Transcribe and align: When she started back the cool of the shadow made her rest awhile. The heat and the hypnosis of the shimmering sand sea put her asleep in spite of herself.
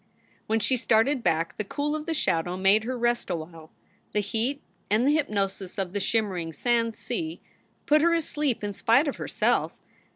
When 0.47 0.59
she 0.59 0.77
started 0.77 1.21
back 1.21 1.57
the 1.57 1.63
cool 1.63 1.95
of 1.95 2.07
the 2.07 2.15
shadow 2.15 2.57
made 2.57 2.85
her 2.85 2.97
rest 2.97 3.29
awhile. 3.29 3.69
The 4.13 4.19
heat 4.19 4.63
and 4.89 5.05
the 5.07 5.15
hypnosis 5.15 5.77
of 5.77 5.93
the 5.93 5.99
shimmering 5.99 6.53
sand 6.53 6.95
sea 6.95 7.39
put 7.85 8.01
her 8.01 8.15
asleep 8.15 8.63
in 8.63 8.73
spite 8.73 9.07
of 9.07 9.17
herself. 9.17 9.79